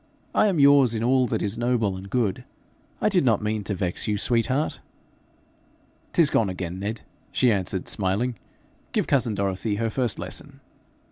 I 0.33 0.47
am 0.47 0.57
yours 0.59 0.95
in 0.95 1.03
all 1.03 1.27
that 1.27 1.43
is 1.43 1.59
noble 1.59 1.95
and 1.95 2.09
good. 2.09 2.43
I 2.99 3.07
did 3.07 3.23
not 3.23 3.43
mean 3.43 3.63
to 3.65 3.75
vex 3.75 4.07
you, 4.07 4.17
sweet 4.17 4.47
heart.' 4.47 4.79
''Tis 6.11 6.31
gone 6.31 6.49
again, 6.49 6.79
Ned,' 6.79 7.01
she 7.31 7.51
answered, 7.51 7.87
smiling. 7.87 8.39
'Give 8.93 9.05
cousin 9.05 9.35
Dorothy 9.35 9.75
her 9.75 9.91
first 9.91 10.17
lesson.' 10.17 10.59